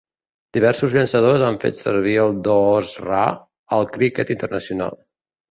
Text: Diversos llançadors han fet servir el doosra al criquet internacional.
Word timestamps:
Diversos 0.57 0.95
llançadors 0.99 1.43
han 1.49 1.59
fet 1.63 1.77
servir 1.81 2.15
el 2.23 2.33
doosra 2.49 3.21
al 3.79 3.87
criquet 3.93 4.35
internacional. 4.39 4.99